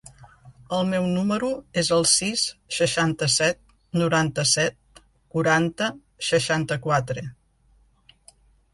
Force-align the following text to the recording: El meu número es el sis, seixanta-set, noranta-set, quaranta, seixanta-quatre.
El 0.77 0.87
meu 0.93 1.03
número 1.17 1.49
es 1.81 1.91
el 1.97 2.07
sis, 2.13 2.47
seixanta-set, 2.79 3.61
noranta-set, 4.03 5.05
quaranta, 5.37 5.93
seixanta-quatre. 6.33 7.31